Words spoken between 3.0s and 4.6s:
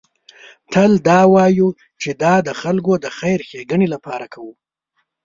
د خیر ښېګڼې لپاره کوو.